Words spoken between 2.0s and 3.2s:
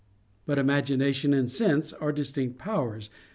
distinct powers.